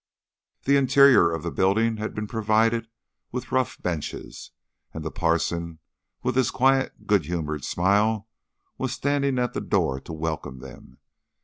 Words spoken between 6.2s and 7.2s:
with his quiet